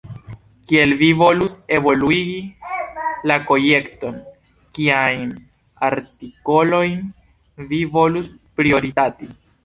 [0.69, 2.37] Kiel vi volus evoluigi
[3.31, 4.15] la projekton,
[4.77, 5.27] kiajn
[5.89, 7.03] artikolojn
[7.75, 9.31] vi volus prioritati?